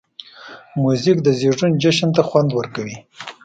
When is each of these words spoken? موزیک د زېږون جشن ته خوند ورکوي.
موزیک 0.81 1.17
د 1.23 1.27
زېږون 1.39 1.71
جشن 1.81 2.09
ته 2.15 2.21
خوند 2.27 2.49
ورکوي. 2.53 2.97